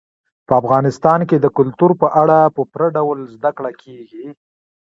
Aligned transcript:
په 0.47 0.53
افغانستان 0.61 1.19
کې 1.29 1.37
د 1.39 1.47
کلتور 1.57 1.91
په 2.01 2.07
اړه 2.21 2.37
په 2.55 2.61
پوره 2.71 2.87
ډول 2.97 3.19
زده 3.35 3.51
کړه 3.57 3.71
کېږي. 3.81 4.25